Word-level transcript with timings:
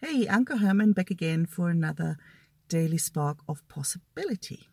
Hey, 0.00 0.26
Anke 0.26 0.60
Herrmann 0.60 0.92
back 0.92 1.10
again 1.10 1.44
for 1.44 1.70
another 1.70 2.18
daily 2.68 2.98
spark 2.98 3.38
of 3.48 3.66
possibility. 3.66 4.68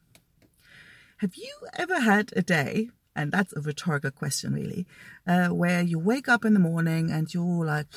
Have 1.18 1.34
you 1.36 1.52
ever 1.74 2.02
had 2.02 2.32
a 2.36 2.44
day, 2.44 2.92
and 3.16 3.32
that's 3.32 3.52
a 3.54 3.62
rhetorical 3.62 4.12
question 4.12 4.54
really, 4.54 4.86
uh, 5.26 5.48
where 5.48 5.82
you 5.82 5.98
wake 5.98 6.30
up 6.30 6.46
in 6.46 6.54
the 6.54 6.60
morning 6.60 7.10
and 7.10 7.34
you're 7.34 7.66
like, 7.66 7.88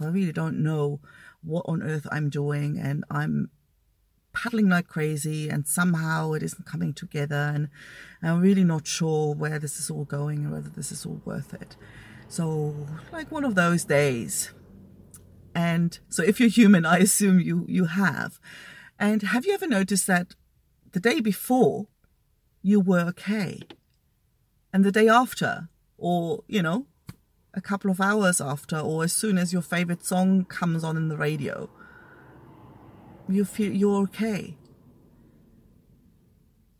I 0.00 0.06
really 0.06 0.32
don't 0.32 0.62
know 0.62 1.00
what 1.42 1.66
on 1.68 1.82
earth 1.82 2.06
I'm 2.10 2.30
doing, 2.30 2.78
and 2.78 3.04
I'm 3.10 3.50
paddling 4.32 4.70
like 4.70 4.88
crazy, 4.88 5.50
and 5.50 5.68
somehow 5.68 6.32
it 6.32 6.42
isn't 6.42 6.64
coming 6.64 6.94
together, 6.94 7.52
and 7.54 7.68
I'm 8.22 8.40
really 8.40 8.64
not 8.64 8.86
sure 8.86 9.34
where 9.34 9.58
this 9.58 9.78
is 9.78 9.90
all 9.90 10.06
going 10.06 10.38
and 10.38 10.52
whether 10.52 10.70
this 10.70 10.90
is 10.90 11.04
all 11.04 11.20
worth 11.26 11.52
it. 11.52 11.76
So, 12.28 12.74
like 13.12 13.30
one 13.30 13.44
of 13.44 13.56
those 13.56 13.84
days. 13.84 14.54
And 15.58 15.98
so, 16.08 16.22
if 16.22 16.38
you're 16.38 16.48
human, 16.48 16.86
I 16.86 16.98
assume 16.98 17.40
you 17.40 17.66
you 17.68 17.86
have. 17.86 18.38
And 18.96 19.22
have 19.22 19.44
you 19.44 19.54
ever 19.54 19.66
noticed 19.66 20.06
that 20.06 20.36
the 20.92 21.00
day 21.00 21.18
before 21.18 21.88
you 22.62 22.78
were 22.78 23.00
okay, 23.08 23.62
and 24.72 24.84
the 24.84 24.92
day 24.92 25.08
after, 25.08 25.68
or 25.96 26.44
you 26.46 26.62
know, 26.62 26.86
a 27.54 27.60
couple 27.60 27.90
of 27.90 28.00
hours 28.00 28.40
after, 28.40 28.78
or 28.78 29.02
as 29.02 29.12
soon 29.12 29.36
as 29.36 29.52
your 29.52 29.62
favorite 29.62 30.04
song 30.04 30.44
comes 30.44 30.84
on 30.84 30.96
in 30.96 31.08
the 31.08 31.16
radio, 31.16 31.68
you 33.28 33.44
feel 33.44 33.72
you're 33.72 34.02
okay. 34.02 34.56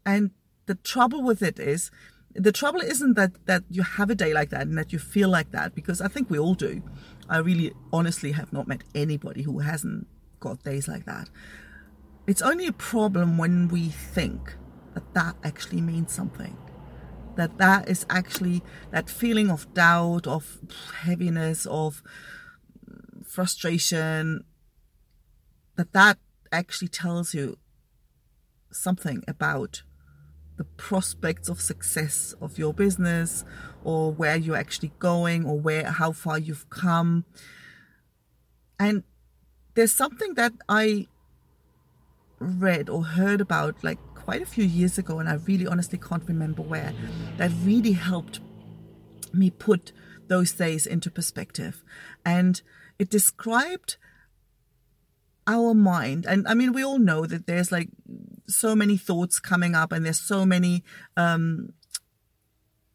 And 0.06 0.30
the 0.66 0.76
trouble 0.76 1.24
with 1.24 1.42
it 1.42 1.58
is, 1.58 1.90
the 2.34 2.52
trouble 2.52 2.80
isn't 2.80 3.14
that 3.14 3.46
that 3.46 3.64
you 3.70 3.82
have 3.82 4.10
a 4.10 4.14
day 4.14 4.32
like 4.32 4.50
that 4.50 4.62
and 4.62 4.76
that 4.78 4.92
you 4.92 4.98
feel 4.98 5.28
like 5.28 5.50
that 5.52 5.74
because 5.74 6.00
I 6.00 6.08
think 6.08 6.30
we 6.30 6.38
all 6.38 6.54
do. 6.54 6.82
I 7.28 7.38
really 7.38 7.72
honestly 7.92 8.32
have 8.32 8.52
not 8.52 8.68
met 8.68 8.82
anybody 8.94 9.42
who 9.42 9.58
hasn't 9.58 10.06
got 10.40 10.62
days 10.62 10.88
like 10.88 11.04
that. 11.06 11.28
It's 12.26 12.42
only 12.42 12.66
a 12.66 12.72
problem 12.72 13.38
when 13.38 13.68
we 13.68 13.88
think 13.88 14.56
that 14.94 15.14
that 15.14 15.36
actually 15.42 15.80
means 15.80 16.12
something. 16.12 16.56
That 17.36 17.58
that 17.58 17.88
is 17.88 18.04
actually 18.10 18.62
that 18.90 19.08
feeling 19.08 19.50
of 19.50 19.72
doubt, 19.72 20.26
of 20.26 20.58
heaviness, 21.02 21.66
of 21.66 22.02
frustration, 23.24 24.44
that 25.76 25.92
that 25.92 26.18
actually 26.50 26.88
tells 26.88 27.34
you 27.34 27.58
something 28.72 29.22
about 29.28 29.82
the 30.58 30.64
prospects 30.64 31.48
of 31.48 31.60
success 31.60 32.34
of 32.42 32.58
your 32.58 32.74
business 32.74 33.44
or 33.84 34.12
where 34.12 34.36
you're 34.36 34.56
actually 34.56 34.92
going 34.98 35.46
or 35.46 35.58
where 35.58 35.86
how 35.90 36.12
far 36.12 36.38
you've 36.38 36.68
come. 36.68 37.24
And 38.78 39.04
there's 39.74 39.92
something 39.92 40.34
that 40.34 40.52
i 40.68 41.06
read 42.40 42.88
or 42.88 43.04
heard 43.04 43.40
about 43.40 43.82
like 43.84 43.98
quite 44.14 44.42
a 44.42 44.46
few 44.46 44.64
years 44.64 44.98
ago 44.98 45.18
and 45.20 45.28
i 45.28 45.34
really 45.34 45.66
honestly 45.66 45.98
can't 45.98 46.22
remember 46.28 46.62
where 46.62 46.92
that 47.36 47.50
really 47.64 47.92
helped 47.92 48.40
me 49.32 49.50
put 49.50 49.92
those 50.28 50.52
days 50.52 50.86
into 50.86 51.10
perspective. 51.10 51.82
And 52.24 52.60
it 52.98 53.10
described 53.10 53.96
our 55.46 55.74
mind. 55.74 56.26
And 56.26 56.46
i 56.46 56.54
mean 56.54 56.72
we 56.72 56.84
all 56.84 56.98
know 56.98 57.26
that 57.26 57.46
there's 57.46 57.72
like 57.72 57.88
so 58.48 58.74
many 58.74 58.96
thoughts 58.96 59.38
coming 59.38 59.74
up 59.74 59.92
and 59.92 60.04
there's 60.04 60.20
so 60.20 60.44
many 60.44 60.82
um 61.16 61.72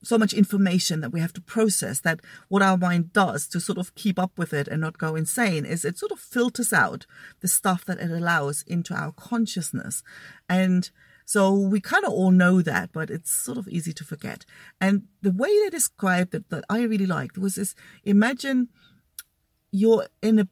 so 0.05 0.17
much 0.17 0.33
information 0.33 0.99
that 0.99 1.11
we 1.11 1.21
have 1.21 1.31
to 1.31 1.39
process 1.41 2.01
that 2.01 2.19
what 2.49 2.61
our 2.61 2.77
mind 2.77 3.13
does 3.13 3.47
to 3.47 3.59
sort 3.59 3.77
of 3.77 3.95
keep 3.95 4.19
up 4.19 4.37
with 4.37 4.53
it 4.53 4.67
and 4.67 4.81
not 4.81 4.97
go 4.97 5.15
insane 5.15 5.65
is 5.65 5.85
it 5.85 5.97
sort 5.97 6.11
of 6.11 6.19
filters 6.19 6.73
out 6.73 7.05
the 7.39 7.47
stuff 7.47 7.85
that 7.85 7.99
it 7.99 8.11
allows 8.11 8.63
into 8.67 8.93
our 8.93 9.13
consciousness 9.13 10.03
and 10.49 10.91
so 11.25 11.53
we 11.53 11.79
kind 11.79 12.05
of 12.05 12.11
all 12.11 12.31
know 12.31 12.61
that, 12.61 12.91
but 12.91 13.09
it's 13.09 13.31
sort 13.31 13.57
of 13.57 13.67
easy 13.67 13.93
to 13.93 14.03
forget. 14.03 14.45
And 14.81 15.03
the 15.21 15.31
way 15.31 15.49
they 15.63 15.69
described 15.69 16.35
it 16.35 16.49
that 16.49 16.65
I 16.69 16.83
really 16.83 17.05
liked 17.05 17.37
was 17.37 17.55
this 17.55 17.75
imagine 18.03 18.69
you're 19.71 20.07
in 20.21 20.39
a 20.39 20.47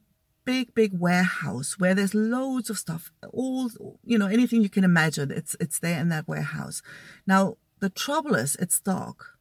big 0.46 0.74
big 0.74 0.92
warehouse 1.00 1.76
where 1.78 1.94
there's 1.94 2.16
loads 2.16 2.70
of 2.70 2.78
stuff 2.78 3.12
all 3.32 3.70
you 4.04 4.18
know 4.18 4.28
anything 4.28 4.62
you 4.62 4.70
can 4.70 4.84
imagine 4.84 5.30
it's 5.32 5.56
it's 5.60 5.80
there 5.80 6.00
in 6.00 6.10
that 6.10 6.28
warehouse. 6.28 6.82
Now 7.28 7.58
the 7.80 7.90
trouble 7.90 8.36
is 8.36 8.56
it's 8.58 8.80
dark 8.80 9.38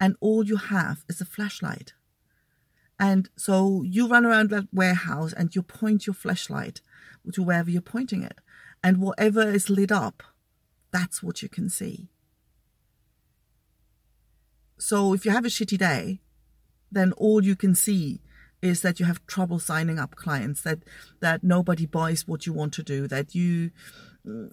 and 0.00 0.16
all 0.20 0.44
you 0.44 0.56
have 0.56 1.04
is 1.08 1.20
a 1.20 1.24
flashlight. 1.24 1.92
And 2.98 3.28
so 3.36 3.82
you 3.84 4.06
run 4.06 4.24
around 4.24 4.50
that 4.50 4.68
warehouse 4.72 5.32
and 5.32 5.54
you 5.54 5.62
point 5.62 6.06
your 6.06 6.14
flashlight 6.14 6.80
to 7.32 7.42
wherever 7.42 7.70
you're 7.70 7.82
pointing 7.82 8.22
it. 8.22 8.38
And 8.84 8.98
whatever 8.98 9.42
is 9.42 9.70
lit 9.70 9.92
up 9.92 10.22
that's 10.90 11.22
what 11.22 11.40
you 11.40 11.48
can 11.48 11.70
see. 11.70 12.10
So 14.78 15.14
if 15.14 15.24
you 15.24 15.30
have 15.30 15.44
a 15.44 15.48
shitty 15.48 15.78
day 15.78 16.20
then 16.90 17.12
all 17.12 17.44
you 17.44 17.56
can 17.56 17.74
see 17.74 18.20
is 18.62 18.80
that 18.82 19.00
you 19.00 19.06
have 19.06 19.26
trouble 19.26 19.58
signing 19.58 19.98
up 19.98 20.14
clients, 20.14 20.62
that 20.62 20.78
that 21.20 21.42
nobody 21.42 21.84
buys 21.84 22.26
what 22.26 22.46
you 22.46 22.52
want 22.52 22.72
to 22.74 22.82
do, 22.82 23.08
that 23.08 23.34
you 23.34 23.72
mm, 24.26 24.50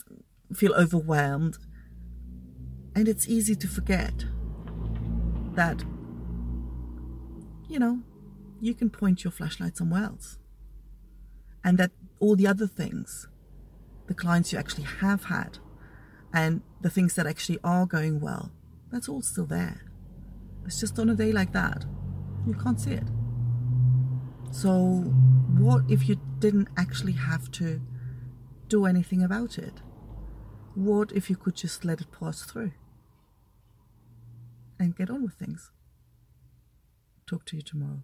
feel 0.53 0.73
overwhelmed. 0.73 1.57
And 2.95 3.07
it's 3.07 3.29
easy 3.29 3.55
to 3.55 3.67
forget 3.67 4.25
that 5.53 5.83
you 7.69 7.77
know, 7.77 7.99
you 8.59 8.73
can 8.73 8.89
point 8.89 9.23
your 9.23 9.31
flashlight 9.31 9.77
somewhere 9.77 10.03
else. 10.03 10.39
And 11.63 11.77
that 11.77 11.91
all 12.19 12.35
the 12.35 12.47
other 12.47 12.67
things, 12.67 13.27
the 14.07 14.13
clients 14.13 14.51
you 14.51 14.59
actually 14.59 14.85
have 14.85 15.25
had, 15.25 15.59
and 16.33 16.61
the 16.81 16.89
things 16.89 17.13
that 17.13 17.27
actually 17.27 17.59
are 17.63 17.85
going 17.85 18.19
well, 18.19 18.51
that's 18.91 19.07
all 19.07 19.21
still 19.21 19.45
there. 19.45 19.85
It's 20.65 20.79
just 20.79 20.97
on 20.99 21.09
a 21.09 21.15
day 21.15 21.31
like 21.31 21.53
that, 21.53 21.85
you 22.45 22.55
can't 22.55 22.81
see 22.81 22.91
it. 22.91 23.07
So, 24.51 25.03
what 25.57 25.83
if 25.89 26.09
you 26.09 26.19
didn't 26.39 26.69
actually 26.75 27.13
have 27.13 27.51
to 27.51 27.81
do 28.67 28.85
anything 28.85 29.23
about 29.23 29.57
it? 29.57 29.81
What 30.75 31.11
if 31.11 31.29
you 31.29 31.35
could 31.35 31.55
just 31.55 31.85
let 31.85 32.01
it 32.01 32.11
pass 32.11 32.43
through 32.43 32.71
and 34.79 34.95
get 34.95 35.09
on 35.09 35.23
with 35.23 35.33
things? 35.33 35.71
Talk 37.27 37.45
to 37.45 37.55
you 37.57 37.61
tomorrow. 37.61 38.03